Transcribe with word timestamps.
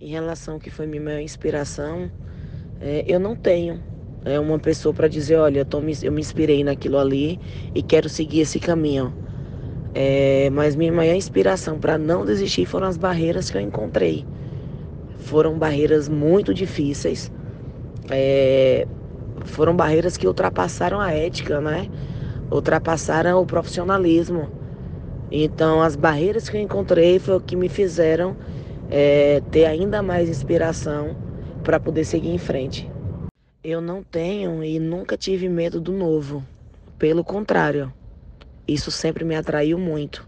Em 0.00 0.10
relação 0.10 0.54
ao 0.54 0.60
que 0.60 0.70
foi 0.70 0.86
minha 0.86 1.02
maior 1.02 1.18
inspiração, 1.18 2.08
é, 2.80 3.04
eu 3.08 3.18
não 3.18 3.34
tenho 3.34 3.82
é, 4.24 4.38
uma 4.38 4.56
pessoa 4.56 4.94
para 4.94 5.08
dizer, 5.08 5.34
olha, 5.34 5.58
eu, 5.58 5.64
tô, 5.64 5.78
eu 5.80 6.12
me 6.12 6.20
inspirei 6.20 6.62
naquilo 6.62 6.98
ali 6.98 7.40
e 7.74 7.82
quero 7.82 8.08
seguir 8.08 8.42
esse 8.42 8.60
caminho. 8.60 9.12
É, 9.92 10.50
mas 10.50 10.76
minha 10.76 10.92
maior 10.92 11.16
inspiração 11.16 11.80
para 11.80 11.98
não 11.98 12.24
desistir 12.24 12.64
foram 12.64 12.86
as 12.86 12.96
barreiras 12.96 13.50
que 13.50 13.56
eu 13.56 13.60
encontrei. 13.60 14.24
Foram 15.16 15.58
barreiras 15.58 16.08
muito 16.08 16.54
difíceis. 16.54 17.32
É, 18.08 18.86
foram 19.46 19.74
barreiras 19.74 20.16
que 20.16 20.28
ultrapassaram 20.28 21.00
a 21.00 21.10
ética, 21.10 21.60
né? 21.60 21.88
Ultrapassaram 22.52 23.42
o 23.42 23.44
profissionalismo. 23.44 24.48
Então, 25.28 25.82
as 25.82 25.96
barreiras 25.96 26.48
que 26.48 26.56
eu 26.56 26.60
encontrei 26.60 27.18
foi 27.18 27.34
o 27.34 27.40
que 27.40 27.56
me 27.56 27.68
fizeram 27.68 28.36
é, 28.90 29.40
ter 29.50 29.64
ainda 29.64 30.02
mais 30.02 30.28
inspiração 30.28 31.16
para 31.62 31.80
poder 31.80 32.04
seguir 32.04 32.30
em 32.30 32.38
frente. 32.38 32.88
Eu 33.64 33.80
não 33.80 34.02
tenho 34.02 34.62
e 34.62 34.78
nunca 34.78 35.16
tive 35.16 35.48
medo 35.48 35.80
do 35.80 35.92
novo. 35.92 36.44
Pelo 36.98 37.24
contrário, 37.24 37.92
isso 38.66 38.90
sempre 38.90 39.24
me 39.24 39.34
atraiu 39.34 39.78
muito. 39.78 40.27